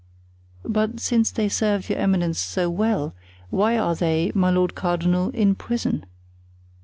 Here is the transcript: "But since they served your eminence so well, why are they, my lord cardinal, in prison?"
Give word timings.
"But 0.65 0.99
since 0.99 1.29
they 1.29 1.47
served 1.47 1.87
your 1.87 1.99
eminence 1.99 2.39
so 2.39 2.71
well, 2.71 3.13
why 3.51 3.77
are 3.77 3.93
they, 3.93 4.31
my 4.33 4.49
lord 4.49 4.73
cardinal, 4.73 5.29
in 5.29 5.53
prison?" 5.53 6.05